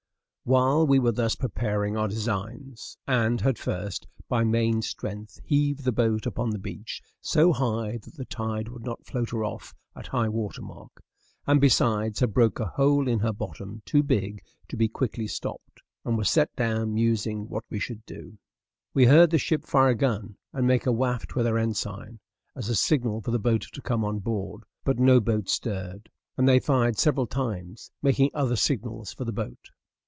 [0.51, 5.91] ]While we were thus preparing our designs, and had first, by main strength, heaved the
[5.93, 10.07] boat upon the beach so high that the tide would not float her off at
[10.07, 11.01] high water mark,
[11.47, 15.79] and besides had broke a hole in her bottom too big to be quickly stopped,
[16.03, 18.37] and were set down musing what we should do,
[18.95, 22.19] we heard the ship fire a gun, and make a waft with her ensign
[22.57, 26.49] as a signal for the boat to come on board but no boat stirred; and
[26.49, 29.69] they fired several times, making other signals for the boat.